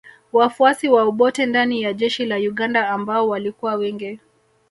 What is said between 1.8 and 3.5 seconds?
ya jeshi la Uganda ambao